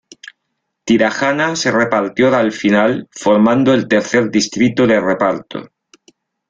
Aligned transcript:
Tirajana 0.83 1.55
se 1.55 1.69
repartió 1.71 2.35
al 2.35 2.51
final, 2.51 3.07
formando 3.11 3.71
el 3.71 3.87
tercer 3.87 4.31
distrito 4.31 4.87
de 4.87 4.99
reparto. 4.99 5.69